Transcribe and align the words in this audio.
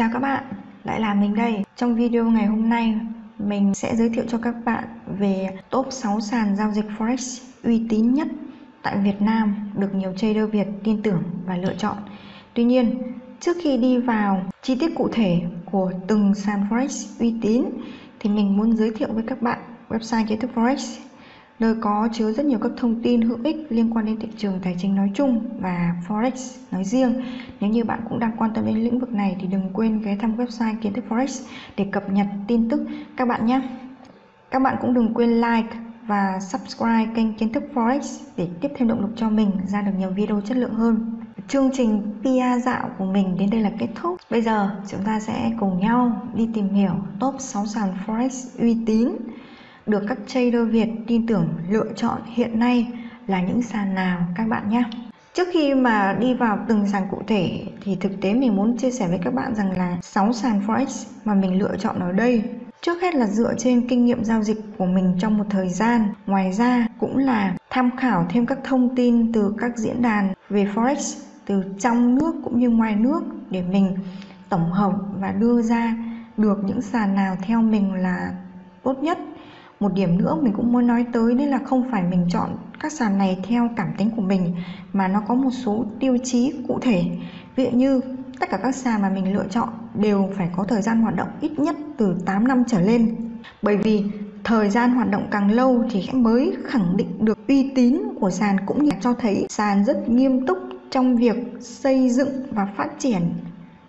Chào 0.00 0.10
các 0.12 0.18
bạn, 0.18 0.44
lại 0.84 1.00
là 1.00 1.14
mình 1.14 1.34
đây. 1.34 1.64
Trong 1.76 1.94
video 1.94 2.24
ngày 2.24 2.46
hôm 2.46 2.68
nay, 2.68 2.94
mình 3.38 3.74
sẽ 3.74 3.96
giới 3.96 4.08
thiệu 4.08 4.24
cho 4.28 4.38
các 4.38 4.54
bạn 4.64 4.84
về 5.18 5.48
top 5.70 5.86
6 5.90 6.20
sàn 6.20 6.56
giao 6.56 6.72
dịch 6.72 6.84
Forex 6.98 7.42
uy 7.62 7.86
tín 7.88 8.14
nhất 8.14 8.28
tại 8.82 8.98
Việt 8.98 9.22
Nam 9.22 9.70
được 9.74 9.94
nhiều 9.94 10.12
trader 10.16 10.50
Việt 10.50 10.66
tin 10.84 11.02
tưởng 11.02 11.22
và 11.46 11.56
lựa 11.56 11.74
chọn. 11.78 11.96
Tuy 12.54 12.64
nhiên, 12.64 13.02
trước 13.40 13.56
khi 13.62 13.76
đi 13.76 13.98
vào 13.98 14.42
chi 14.62 14.76
tiết 14.80 14.94
cụ 14.94 15.08
thể 15.12 15.40
của 15.70 15.92
từng 16.06 16.34
sàn 16.34 16.66
Forex 16.70 17.20
uy 17.20 17.34
tín 17.42 17.64
thì 18.20 18.30
mình 18.30 18.56
muốn 18.56 18.76
giới 18.76 18.90
thiệu 18.90 19.08
với 19.12 19.24
các 19.26 19.42
bạn 19.42 19.58
website 19.88 20.26
kiến 20.26 20.40
thức 20.40 20.50
Forex 20.54 20.98
nơi 21.60 21.74
có 21.80 22.08
chứa 22.12 22.32
rất 22.32 22.46
nhiều 22.46 22.58
các 22.62 22.72
thông 22.76 23.02
tin 23.02 23.22
hữu 23.22 23.38
ích 23.44 23.66
liên 23.70 23.94
quan 23.94 24.06
đến 24.06 24.16
thị 24.20 24.28
trường 24.36 24.60
tài 24.62 24.76
chính 24.78 24.94
nói 24.94 25.10
chung 25.14 25.40
và 25.60 25.94
Forex 26.08 26.58
nói 26.70 26.84
riêng. 26.84 27.22
Nếu 27.60 27.70
như 27.70 27.84
bạn 27.84 28.00
cũng 28.08 28.18
đang 28.18 28.36
quan 28.38 28.50
tâm 28.54 28.66
đến 28.66 28.76
lĩnh 28.76 28.98
vực 28.98 29.12
này 29.12 29.36
thì 29.40 29.46
đừng 29.46 29.70
quên 29.72 30.00
ghé 30.00 30.16
thăm 30.16 30.36
website 30.36 30.74
kiến 30.80 30.92
thức 30.92 31.04
Forex 31.08 31.46
để 31.76 31.86
cập 31.92 32.12
nhật 32.12 32.26
tin 32.48 32.68
tức 32.68 32.82
các 33.16 33.28
bạn 33.28 33.46
nhé. 33.46 33.60
Các 34.50 34.62
bạn 34.62 34.76
cũng 34.80 34.94
đừng 34.94 35.14
quên 35.14 35.40
like 35.40 35.68
và 36.06 36.40
subscribe 36.40 37.06
kênh 37.14 37.34
kiến 37.34 37.52
thức 37.52 37.64
Forex 37.74 38.22
để 38.36 38.48
tiếp 38.60 38.68
thêm 38.76 38.88
động 38.88 39.00
lực 39.00 39.10
cho 39.16 39.30
mình 39.30 39.50
ra 39.66 39.82
được 39.82 39.92
nhiều 39.98 40.10
video 40.10 40.40
chất 40.40 40.56
lượng 40.56 40.74
hơn. 40.74 41.20
Chương 41.48 41.70
trình 41.72 42.02
PR 42.22 42.64
dạo 42.64 42.90
của 42.98 43.04
mình 43.04 43.36
đến 43.38 43.50
đây 43.50 43.60
là 43.60 43.70
kết 43.78 43.88
thúc. 43.94 44.16
Bây 44.30 44.42
giờ 44.42 44.70
chúng 44.88 45.00
ta 45.04 45.20
sẽ 45.20 45.52
cùng 45.60 45.80
nhau 45.80 46.28
đi 46.34 46.48
tìm 46.54 46.68
hiểu 46.68 46.92
top 47.20 47.34
6 47.38 47.66
sàn 47.66 47.88
Forex 48.06 48.60
uy 48.60 48.76
tín 48.86 49.08
được 49.86 50.02
các 50.08 50.18
trader 50.26 50.68
Việt 50.70 50.88
tin 51.06 51.26
tưởng 51.26 51.48
lựa 51.70 51.86
chọn 51.96 52.20
hiện 52.34 52.58
nay 52.58 52.86
là 53.26 53.42
những 53.42 53.62
sàn 53.62 53.94
nào 53.94 54.18
các 54.36 54.48
bạn 54.48 54.70
nhé. 54.70 54.84
Trước 55.34 55.48
khi 55.52 55.74
mà 55.74 56.16
đi 56.20 56.34
vào 56.34 56.58
từng 56.68 56.88
sàn 56.88 57.02
cụ 57.10 57.22
thể 57.26 57.62
thì 57.80 57.96
thực 58.00 58.20
tế 58.20 58.34
mình 58.34 58.56
muốn 58.56 58.76
chia 58.76 58.90
sẻ 58.90 59.08
với 59.08 59.18
các 59.24 59.34
bạn 59.34 59.54
rằng 59.54 59.70
là 59.76 59.96
6 60.02 60.32
sàn 60.32 60.60
Forex 60.66 61.06
mà 61.24 61.34
mình 61.34 61.58
lựa 61.58 61.76
chọn 61.78 61.98
ở 61.98 62.12
đây. 62.12 62.42
Trước 62.82 63.02
hết 63.02 63.14
là 63.14 63.26
dựa 63.26 63.54
trên 63.58 63.88
kinh 63.88 64.04
nghiệm 64.04 64.24
giao 64.24 64.42
dịch 64.42 64.60
của 64.78 64.86
mình 64.86 65.16
trong 65.20 65.38
một 65.38 65.44
thời 65.50 65.68
gian, 65.68 66.04
ngoài 66.26 66.52
ra 66.52 66.86
cũng 66.98 67.18
là 67.18 67.54
tham 67.70 67.90
khảo 67.96 68.26
thêm 68.30 68.46
các 68.46 68.58
thông 68.64 68.96
tin 68.96 69.32
từ 69.32 69.54
các 69.58 69.76
diễn 69.76 70.02
đàn 70.02 70.34
về 70.48 70.68
Forex 70.74 71.18
từ 71.46 71.64
trong 71.78 72.14
nước 72.14 72.34
cũng 72.44 72.60
như 72.60 72.70
ngoài 72.70 72.96
nước 72.96 73.20
để 73.50 73.62
mình 73.62 73.96
tổng 74.48 74.72
hợp 74.72 74.92
và 75.20 75.32
đưa 75.32 75.62
ra 75.62 75.94
được 76.36 76.58
những 76.64 76.82
sàn 76.82 77.14
nào 77.14 77.36
theo 77.42 77.62
mình 77.62 77.94
là 77.94 78.34
tốt 78.82 79.02
nhất 79.02 79.18
một 79.80 79.94
điểm 79.94 80.18
nữa 80.18 80.38
mình 80.42 80.52
cũng 80.56 80.72
muốn 80.72 80.86
nói 80.86 81.06
tới, 81.12 81.34
đấy 81.34 81.46
là 81.46 81.58
không 81.58 81.90
phải 81.90 82.02
mình 82.02 82.26
chọn 82.32 82.56
các 82.80 82.92
sàn 82.92 83.18
này 83.18 83.38
theo 83.48 83.70
cảm 83.76 83.88
tính 83.98 84.10
của 84.16 84.22
mình, 84.22 84.54
mà 84.92 85.08
nó 85.08 85.20
có 85.28 85.34
một 85.34 85.50
số 85.50 85.84
tiêu 86.00 86.16
chí 86.24 86.52
cụ 86.68 86.78
thể. 86.82 87.04
Ví 87.56 87.64
dụ 87.64 87.70
như 87.70 88.00
tất 88.40 88.50
cả 88.50 88.56
các 88.56 88.74
sàn 88.74 89.02
mà 89.02 89.10
mình 89.10 89.34
lựa 89.34 89.44
chọn 89.50 89.68
đều 89.94 90.28
phải 90.36 90.50
có 90.56 90.64
thời 90.64 90.82
gian 90.82 91.00
hoạt 91.00 91.16
động 91.16 91.28
ít 91.40 91.58
nhất 91.58 91.76
từ 91.96 92.16
8 92.26 92.48
năm 92.48 92.62
trở 92.66 92.80
lên. 92.80 93.16
Bởi 93.62 93.76
vì 93.76 94.04
thời 94.44 94.70
gian 94.70 94.90
hoạt 94.90 95.10
động 95.10 95.28
càng 95.30 95.50
lâu 95.50 95.84
thì 95.90 96.08
mới 96.12 96.52
khẳng 96.64 96.96
định 96.96 97.24
được 97.24 97.38
uy 97.48 97.70
tín 97.74 98.00
của 98.20 98.30
sàn 98.30 98.56
cũng 98.66 98.84
như 98.84 98.90
cho 99.00 99.14
thấy 99.14 99.46
sàn 99.48 99.84
rất 99.84 100.08
nghiêm 100.08 100.46
túc 100.46 100.58
trong 100.90 101.16
việc 101.16 101.36
xây 101.60 102.10
dựng 102.10 102.28
và 102.50 102.68
phát 102.76 102.88
triển 102.98 103.22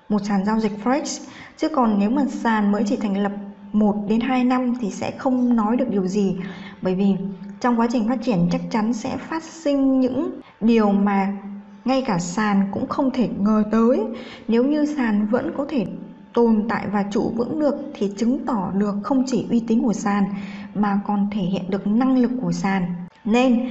một 0.10 0.20
sàn 0.24 0.46
giao 0.46 0.60
dịch 0.60 0.72
forex. 0.84 1.22
Chứ 1.58 1.70
còn 1.70 2.00
nếu 2.00 2.10
mà 2.10 2.26
sàn 2.30 2.72
mới 2.72 2.84
chỉ 2.88 2.96
thành 2.96 3.18
lập 3.18 3.32
1 3.74 3.96
đến 4.08 4.20
2 4.20 4.44
năm 4.44 4.74
thì 4.82 4.92
sẽ 4.92 5.12
không 5.12 5.56
nói 5.56 5.78
được 5.78 5.90
điều 5.90 6.08
gì. 6.08 6.38
Bởi 6.82 6.96
vì 6.96 7.16
trong 7.60 7.80
quá 7.80 7.88
trình 7.92 8.08
phát 8.08 8.20
triển 8.24 8.48
chắc 8.52 8.62
chắn 8.70 8.94
sẽ 8.94 9.18
phát 9.18 9.44
sinh 9.44 10.00
những 10.00 10.32
điều 10.62 10.92
mà 10.92 11.38
ngay 11.86 12.04
cả 12.08 12.20
sàn 12.20 12.64
cũng 12.72 12.88
không 12.88 13.12
thể 13.12 13.30
ngờ 13.40 13.64
tới. 13.72 14.02
Nếu 14.48 14.64
như 14.64 14.86
sàn 14.86 15.28
vẫn 15.28 15.52
có 15.58 15.66
thể 15.70 15.86
tồn 16.34 16.66
tại 16.70 16.88
và 16.92 17.04
trụ 17.12 17.32
vững 17.36 17.60
được 17.60 17.76
thì 17.94 18.12
chứng 18.18 18.46
tỏ 18.46 18.72
được 18.74 18.96
không 19.04 19.24
chỉ 19.28 19.46
uy 19.50 19.64
tín 19.68 19.82
của 19.82 19.94
sàn 19.94 20.24
mà 20.76 21.00
còn 21.08 21.30
thể 21.32 21.42
hiện 21.42 21.70
được 21.70 21.88
năng 21.88 22.18
lực 22.18 22.32
của 22.42 22.52
sàn. 22.52 22.86
Nên, 23.26 23.70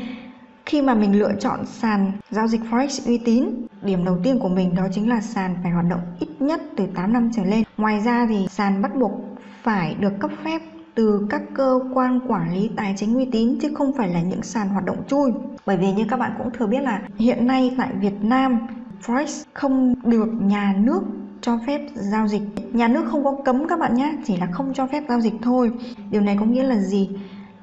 khi 0.66 0.82
mà 0.82 0.94
mình 0.94 1.18
lựa 1.18 1.32
chọn 1.40 1.66
sàn 1.66 2.12
giao 2.30 2.48
dịch 2.48 2.60
forex 2.70 3.06
uy 3.06 3.18
tín, 3.18 3.44
điểm 3.82 4.04
đầu 4.04 4.18
tiên 4.24 4.38
của 4.38 4.48
mình 4.48 4.74
đó 4.74 4.82
chính 4.92 5.08
là 5.08 5.20
sàn 5.20 5.56
phải 5.62 5.72
hoạt 5.72 5.86
động 5.90 6.00
ít 6.20 6.28
nhất 6.40 6.62
từ 6.76 6.86
8 6.94 7.12
năm 7.12 7.30
trở 7.36 7.44
lên. 7.44 7.62
Ngoài 7.76 8.00
ra 8.00 8.26
thì 8.26 8.46
sàn 8.50 8.82
bắt 8.82 8.96
buộc 8.96 9.29
phải 9.62 9.94
được 10.00 10.12
cấp 10.20 10.30
phép 10.44 10.62
từ 10.94 11.26
các 11.30 11.42
cơ 11.54 11.80
quan 11.94 12.20
quản 12.28 12.54
lý 12.54 12.70
tài 12.76 12.94
chính 12.96 13.14
uy 13.14 13.24
tín 13.32 13.58
chứ 13.62 13.72
không 13.74 13.92
phải 13.96 14.08
là 14.08 14.20
những 14.20 14.42
sàn 14.42 14.68
hoạt 14.68 14.84
động 14.84 15.02
chui. 15.08 15.32
Bởi 15.66 15.76
vì 15.76 15.92
như 15.92 16.04
các 16.08 16.16
bạn 16.16 16.32
cũng 16.38 16.50
thừa 16.52 16.66
biết 16.66 16.80
là 16.82 17.02
hiện 17.18 17.46
nay 17.46 17.74
tại 17.78 17.88
Việt 18.00 18.22
Nam, 18.22 18.58
Forex 19.06 19.44
không 19.52 19.94
được 20.04 20.28
nhà 20.42 20.74
nước 20.78 21.02
cho 21.40 21.58
phép 21.66 21.80
giao 21.94 22.28
dịch. 22.28 22.42
Nhà 22.72 22.88
nước 22.88 23.04
không 23.10 23.24
có 23.24 23.36
cấm 23.44 23.68
các 23.68 23.78
bạn 23.78 23.94
nhé 23.94 24.14
chỉ 24.24 24.36
là 24.36 24.46
không 24.52 24.74
cho 24.74 24.86
phép 24.86 25.04
giao 25.08 25.20
dịch 25.20 25.34
thôi. 25.42 25.72
Điều 26.10 26.20
này 26.20 26.36
có 26.40 26.46
nghĩa 26.46 26.62
là 26.62 26.78
gì? 26.78 27.10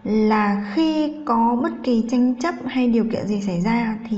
Là 0.04 0.72
khi 0.74 1.14
có 1.26 1.60
bất 1.64 1.72
kỳ 1.84 2.06
tranh 2.10 2.36
chấp 2.36 2.56
hay 2.66 2.88
điều 2.88 3.06
kiện 3.12 3.28
gì 3.28 3.42
xảy 3.42 3.62
ra 3.62 3.98
thì 4.10 4.18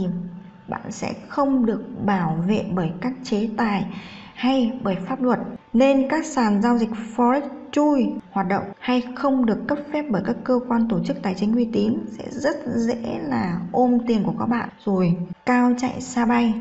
bạn 0.68 0.81
sẽ 0.89 1.13
không 1.28 1.66
được 1.66 1.84
bảo 2.06 2.44
vệ 2.47 2.66
bởi 2.75 2.91
các 3.01 3.13
chế 3.23 3.50
tài 3.57 3.85
hay 4.34 4.79
bởi 4.84 4.95
pháp 4.95 5.22
luật. 5.22 5.39
Nên 5.73 6.09
các 6.09 6.25
sàn 6.25 6.62
giao 6.62 6.78
dịch 6.78 6.89
forex 7.16 7.41
chui, 7.72 8.12
hoạt 8.31 8.47
động 8.47 8.63
hay 8.80 9.03
không 9.16 9.46
được 9.46 9.57
cấp 9.68 9.78
phép 9.94 10.06
bởi 10.09 10.22
các 10.25 10.35
cơ 10.44 10.59
quan 10.68 10.88
tổ 10.90 11.00
chức 11.06 11.22
tài 11.22 11.35
chính 11.38 11.56
uy 11.56 11.69
tín 11.74 11.94
sẽ 12.18 12.24
rất 12.31 12.56
dễ 12.75 13.19
là 13.24 13.59
ôm 13.72 13.97
tiền 14.07 14.24
của 14.24 14.34
các 14.40 14.46
bạn. 14.46 14.69
Rồi, 14.85 15.16
cao 15.46 15.74
chạy 15.78 16.02
xa 16.02 16.25
bay. 16.25 16.53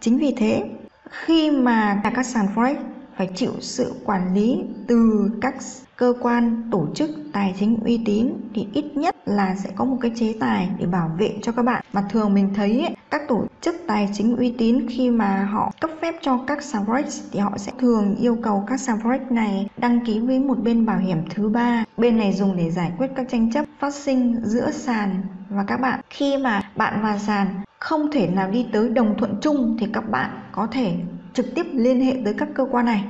Chính 0.00 0.18
vì 0.18 0.34
thế, 0.36 0.70
khi 1.10 1.50
mà 1.50 2.00
các 2.04 2.26
sàn 2.26 2.46
forex 2.54 2.76
phải 3.16 3.28
chịu 3.34 3.52
sự 3.60 3.94
quản 4.04 4.34
lý 4.34 4.60
từ 4.86 5.30
các 5.40 5.54
cơ 5.96 6.14
quan 6.20 6.68
tổ 6.70 6.86
chức 6.94 7.10
tài 7.32 7.54
chính 7.58 7.76
uy 7.84 8.00
tín 8.04 8.32
thì 8.54 8.66
ít 8.72 8.84
nhất 8.96 9.16
là 9.24 9.56
sẽ 9.56 9.70
có 9.74 9.84
một 9.84 9.96
cái 10.00 10.12
chế 10.14 10.34
tài 10.40 10.68
để 10.78 10.86
bảo 10.86 11.10
vệ 11.18 11.34
cho 11.42 11.52
các 11.52 11.62
bạn. 11.62 11.84
Mà 11.92 12.02
thường 12.10 12.34
mình 12.34 12.54
thấy 12.54 12.80
ấy, 12.80 12.96
các 13.10 13.22
tổ 13.28 13.46
chức 13.60 13.74
tài 13.86 14.08
chính 14.12 14.36
uy 14.36 14.54
tín 14.58 14.86
khi 14.90 15.10
mà 15.10 15.44
họ 15.44 15.72
cấp 15.80 15.90
phép 16.02 16.14
cho 16.20 16.38
các 16.46 16.62
sàn 16.62 16.84
forex 16.84 17.20
thì 17.32 17.38
họ 17.40 17.58
sẽ 17.58 17.72
thường 17.78 18.16
yêu 18.16 18.38
cầu 18.42 18.64
các 18.66 18.80
sàn 18.80 18.98
forex 18.98 19.20
này 19.30 19.68
đăng 19.76 20.06
ký 20.06 20.18
với 20.18 20.38
một 20.38 20.58
bên 20.62 20.86
bảo 20.86 20.98
hiểm 20.98 21.18
thứ 21.34 21.48
ba. 21.48 21.84
Bên 21.96 22.16
này 22.16 22.32
dùng 22.32 22.56
để 22.56 22.70
giải 22.70 22.92
quyết 22.98 23.10
các 23.16 23.26
tranh 23.30 23.52
chấp 23.52 23.64
phát 23.78 23.94
sinh 23.94 24.40
giữa 24.44 24.70
sàn 24.70 25.22
và 25.48 25.64
các 25.66 25.80
bạn. 25.80 26.00
Khi 26.10 26.36
mà 26.36 26.70
bạn 26.76 27.02
và 27.02 27.18
sàn 27.18 27.46
không 27.78 28.10
thể 28.12 28.26
nào 28.26 28.50
đi 28.50 28.66
tới 28.72 28.88
đồng 28.88 29.14
thuận 29.18 29.34
chung 29.40 29.76
thì 29.80 29.86
các 29.92 30.10
bạn 30.10 30.30
có 30.52 30.66
thể 30.66 30.96
trực 31.34 31.54
tiếp 31.54 31.66
liên 31.74 32.00
hệ 32.00 32.16
tới 32.24 32.34
các 32.38 32.48
cơ 32.54 32.66
quan 32.70 32.86
này 32.86 33.04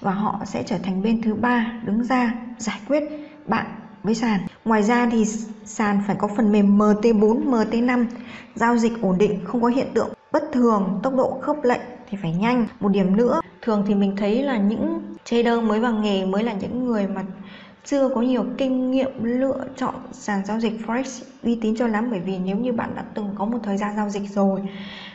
và 0.00 0.10
họ 0.10 0.40
sẽ 0.46 0.62
trở 0.66 0.78
thành 0.78 1.02
bên 1.02 1.22
thứ 1.22 1.34
ba 1.34 1.72
đứng 1.84 2.04
ra 2.04 2.34
giải 2.58 2.80
quyết 2.88 3.02
bạn 3.46 3.66
với 4.02 4.14
sàn. 4.14 4.40
Ngoài 4.64 4.82
ra 4.82 5.08
thì 5.12 5.24
sàn 5.64 6.00
phải 6.06 6.16
có 6.16 6.28
phần 6.36 6.52
mềm 6.52 6.78
MT4, 6.78 7.44
MT5 7.44 8.06
giao 8.54 8.76
dịch 8.76 8.92
ổn 9.02 9.18
định, 9.18 9.44
không 9.44 9.62
có 9.62 9.68
hiện 9.68 9.86
tượng 9.94 10.12
bất 10.32 10.42
thường, 10.52 11.00
tốc 11.02 11.14
độ 11.16 11.38
khớp 11.42 11.56
lệnh 11.64 11.80
thì 12.10 12.18
phải 12.22 12.32
nhanh. 12.32 12.66
Một 12.80 12.88
điểm 12.88 13.16
nữa, 13.16 13.40
thường 13.62 13.84
thì 13.86 13.94
mình 13.94 14.16
thấy 14.16 14.42
là 14.42 14.58
những 14.58 15.02
trader 15.24 15.62
mới 15.62 15.80
vào 15.80 15.92
nghề 15.92 16.26
mới 16.26 16.42
là 16.42 16.52
những 16.52 16.84
người 16.84 17.06
mà 17.06 17.24
chưa 17.84 18.08
có 18.08 18.20
nhiều 18.20 18.44
kinh 18.58 18.90
nghiệm 18.90 19.24
lựa 19.24 19.64
chọn 19.76 19.94
sàn 20.12 20.44
giao 20.46 20.60
dịch 20.60 20.72
forex 20.86 21.22
uy 21.42 21.58
tín 21.62 21.76
cho 21.76 21.86
lắm 21.86 22.08
bởi 22.10 22.20
vì 22.20 22.38
nếu 22.38 22.56
như 22.56 22.72
bạn 22.72 22.92
đã 22.96 23.04
từng 23.14 23.34
có 23.38 23.44
một 23.44 23.58
thời 23.62 23.76
gian 23.76 23.96
giao 23.96 24.10
dịch 24.10 24.30
rồi 24.30 24.60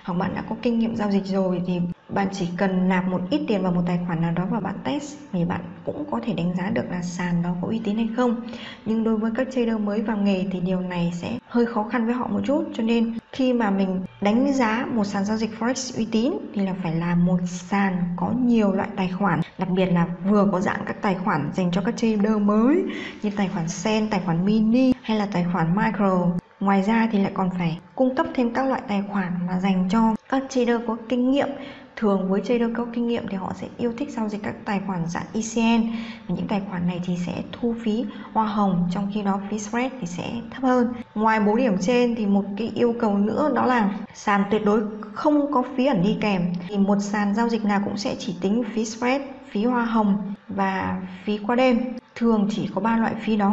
hoặc 0.04 0.14
bạn 0.14 0.32
đã 0.36 0.44
có 0.50 0.56
kinh 0.62 0.80
nghiệm 0.80 0.96
giao 0.96 1.12
dịch 1.12 1.26
rồi 1.26 1.62
thì 1.68 1.80
bạn 2.16 2.28
chỉ 2.32 2.48
cần 2.58 2.90
nạp 2.90 3.08
một 3.08 3.22
ít 3.30 3.42
tiền 3.48 3.64
vào 3.64 3.72
một 3.72 3.82
tài 3.88 4.00
khoản 4.08 4.22
nào 4.22 4.32
đó 4.32 4.44
và 4.50 4.60
bạn 4.60 4.76
test 4.84 5.18
thì 5.32 5.46
bạn 5.46 5.62
cũng 5.86 6.06
có 6.12 6.20
thể 6.26 6.34
đánh 6.34 6.54
giá 6.58 6.70
được 6.70 6.86
là 6.92 7.02
sàn 7.02 7.44
đó 7.44 7.50
có 7.62 7.68
uy 7.68 7.82
tín 7.84 7.96
hay 7.96 8.10
không. 8.16 8.42
Nhưng 8.86 9.04
đối 9.04 9.18
với 9.18 9.32
các 9.36 9.48
trader 9.52 9.80
mới 9.80 10.02
vào 10.02 10.18
nghề 10.18 10.46
thì 10.52 10.60
điều 10.60 10.80
này 10.80 11.12
sẽ 11.16 11.38
hơi 11.48 11.66
khó 11.66 11.84
khăn 11.84 12.06
với 12.06 12.14
họ 12.14 12.28
một 12.28 12.42
chút. 12.46 12.64
Cho 12.74 12.84
nên 12.84 13.18
khi 13.32 13.54
mà 13.54 13.70
mình 13.70 14.02
đánh 14.22 14.54
giá 14.54 14.86
một 14.94 15.04
sàn 15.04 15.26
giao 15.26 15.38
dịch 15.38 15.50
forex 15.60 15.98
uy 15.98 16.08
tín 16.12 16.34
thì 16.54 16.66
là 16.66 16.74
phải 16.84 16.96
là 16.96 17.16
một 17.16 17.40
sàn 17.48 17.98
có 18.16 18.32
nhiều 18.46 18.72
loại 18.72 18.90
tài 18.96 19.12
khoản, 19.20 19.42
đặc 19.58 19.70
biệt 19.70 19.86
là 19.86 20.08
vừa 20.26 20.48
có 20.52 20.62
dạng 20.62 20.82
các 20.86 21.02
tài 21.02 21.16
khoản 21.16 21.50
dành 21.54 21.72
cho 21.72 21.82
các 21.86 21.98
trader 21.98 22.42
mới 22.42 22.84
như 23.22 23.30
tài 23.38 23.50
khoản 23.54 23.68
sen, 23.68 24.10
tài 24.10 24.22
khoản 24.26 24.46
mini 24.46 24.94
hay 25.02 25.18
là 25.18 25.28
tài 25.32 25.46
khoản 25.54 25.76
micro. 25.76 26.28
Ngoài 26.60 26.84
ra 26.84 27.10
thì 27.12 27.20
lại 27.20 27.32
còn 27.34 27.50
phải 27.58 27.80
cung 27.96 28.16
cấp 28.16 28.26
thêm 28.36 28.54
các 28.54 28.66
loại 28.66 28.82
tài 28.88 29.04
khoản 29.12 29.32
mà 29.48 29.60
dành 29.60 29.88
cho 29.90 30.16
các 30.30 30.44
trader 30.50 30.82
có 30.88 30.98
kinh 31.10 31.32
nghiệm 31.32 31.48
thường 31.96 32.30
với 32.30 32.42
trader 32.42 32.70
có 32.78 32.86
kinh 32.94 33.08
nghiệm 33.08 33.28
thì 33.28 33.38
họ 33.38 33.54
sẽ 33.56 33.68
yêu 33.78 33.94
thích 33.98 34.10
giao 34.12 34.30
dịch 34.30 34.44
các 34.44 34.56
tài 34.66 34.82
khoản 34.88 35.06
dạng 35.08 35.26
ECN 35.34 35.92
và 36.28 36.36
những 36.36 36.48
tài 36.48 36.62
khoản 36.70 36.88
này 36.88 37.02
thì 37.06 37.18
sẽ 37.26 37.44
thu 37.52 37.76
phí 37.84 38.06
hoa 38.34 38.46
hồng, 38.46 38.90
trong 38.92 39.12
khi 39.14 39.22
đó 39.22 39.40
phí 39.50 39.60
spread 39.60 39.92
thì 40.02 40.08
sẽ 40.08 40.32
thấp 40.52 40.64
hơn. 40.64 40.94
Ngoài 41.16 41.40
bố 41.40 41.56
điểm 41.56 41.78
trên 41.82 42.16
thì 42.16 42.26
một 42.26 42.44
cái 42.58 42.72
yêu 42.76 42.96
cầu 43.00 43.18
nữa 43.18 43.52
đó 43.56 43.66
là 43.66 43.90
sàn 44.14 44.44
tuyệt 44.52 44.62
đối 44.66 44.82
không 45.14 45.52
có 45.52 45.64
phí 45.76 45.86
ẩn 45.86 46.04
đi 46.04 46.18
kèm. 46.22 46.54
Thì 46.68 46.78
một 46.78 46.98
sàn 47.00 47.36
giao 47.36 47.50
dịch 47.50 47.66
nào 47.66 47.82
cũng 47.86 47.98
sẽ 47.98 48.16
chỉ 48.20 48.36
tính 48.42 48.64
phí 48.74 48.86
spread, 48.86 49.22
phí 49.50 49.66
hoa 49.66 49.86
hồng 49.86 50.34
và 50.48 51.02
phí 51.26 51.40
qua 51.48 51.56
đêm. 51.56 51.80
Thường 52.16 52.48
chỉ 52.52 52.70
có 52.76 52.82
ba 52.82 52.98
loại 52.98 53.16
phí 53.22 53.38
đó. 53.38 53.44